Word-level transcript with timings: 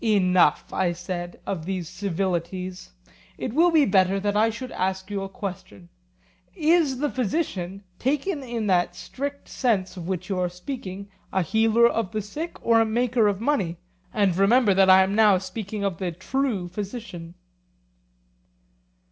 Enough, 0.03 0.73
I 0.73 0.93
said, 0.93 1.39
of 1.45 1.67
these 1.67 1.87
civilities. 1.87 2.89
It 3.37 3.53
will 3.53 3.69
be 3.69 3.85
better 3.85 4.19
that 4.19 4.35
I 4.35 4.49
should 4.49 4.71
ask 4.71 5.11
you 5.11 5.21
a 5.21 5.29
question: 5.29 5.89
Is 6.55 6.97
the 6.97 7.09
physician, 7.11 7.83
taken 7.99 8.41
in 8.41 8.65
that 8.65 8.95
strict 8.95 9.47
sense 9.47 9.97
of 9.97 10.07
which 10.07 10.27
you 10.27 10.39
are 10.39 10.49
speaking, 10.49 11.07
a 11.31 11.43
healer 11.43 11.87
of 11.87 12.13
the 12.13 12.21
sick 12.23 12.57
or 12.65 12.81
a 12.81 12.83
maker 12.85 13.27
of 13.27 13.39
money? 13.39 13.77
And 14.11 14.35
remember 14.35 14.73
that 14.73 14.89
I 14.89 15.03
am 15.03 15.13
now 15.13 15.37
speaking 15.37 15.83
of 15.83 15.99
the 15.99 16.11
true 16.11 16.67
physician. 16.67 17.35